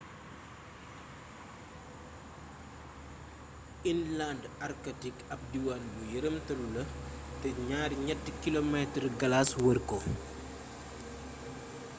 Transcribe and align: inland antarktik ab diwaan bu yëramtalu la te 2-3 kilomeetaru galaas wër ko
inland 3.91 4.41
antarktik 4.65 5.15
ab 5.33 5.41
diwaan 5.51 5.83
bu 5.93 6.01
yëramtalu 6.15 6.67
la 6.75 6.83
te 7.41 7.47
2-3 7.59 8.43
kilomeetaru 8.43 9.09
galaas 9.21 9.51
wër 9.63 9.77
ko 9.89 9.97